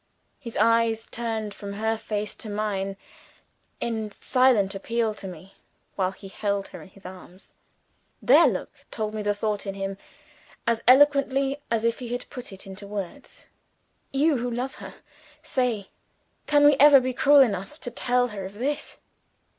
[0.39, 2.97] His eyes turned from her face to mine,
[3.79, 5.53] in silent appeal to me
[5.95, 7.53] while he held her in his arms.
[8.19, 9.99] Their look told me the thought in him,
[10.65, 13.45] as eloquently as if he had put it into words.
[14.11, 14.95] "You, who love her,
[15.43, 15.91] say
[16.47, 18.97] can we ever be cruel enough to tell her of _this?